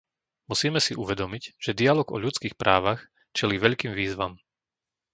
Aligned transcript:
Musíme 0.51 0.79
si 0.85 0.93
uvedomiť, 1.03 1.43
že 1.63 1.77
dialóg 1.79 2.07
o 2.11 2.17
ľudských 2.25 2.57
právach 2.61 3.01
čelí 3.37 3.55
veľkým 3.65 3.93
výzvam. 3.99 4.33